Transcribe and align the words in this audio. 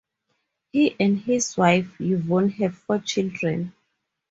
He 0.71 0.95
and 0.99 1.19
his 1.19 1.55
wife, 1.55 1.95
Yvonne, 1.99 2.49
have 2.53 2.75
four 2.75 2.97
children. 2.97 3.75